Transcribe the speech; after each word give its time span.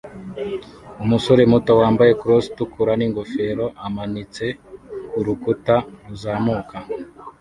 Umusore 1.03 1.41
muto 1.51 1.71
wambaye 1.81 2.11
Crocs 2.21 2.45
itukura 2.51 2.93
n'ingofero 2.99 3.65
amanitse 3.85 4.45
kurukuta 5.11 5.75
ruzamuka 6.07 6.77